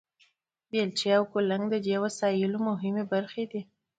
بیلچې 0.69 1.09
او 1.17 1.23
کلنګ 1.33 1.63
د 1.69 1.75
دې 1.85 1.95
وسایلو 2.05 2.57
مهمې 2.69 3.03
برخې 3.13 3.43
وې. 3.49 3.61